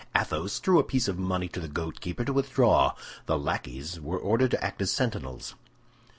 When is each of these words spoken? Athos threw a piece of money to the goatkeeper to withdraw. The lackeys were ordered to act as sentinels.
Athos 0.15 0.57
threw 0.57 0.79
a 0.79 0.83
piece 0.83 1.07
of 1.07 1.19
money 1.19 1.47
to 1.47 1.59
the 1.59 1.67
goatkeeper 1.67 2.25
to 2.25 2.33
withdraw. 2.33 2.95
The 3.27 3.37
lackeys 3.37 3.99
were 4.01 4.17
ordered 4.17 4.49
to 4.49 4.63
act 4.65 4.81
as 4.81 4.91
sentinels. 4.91 5.53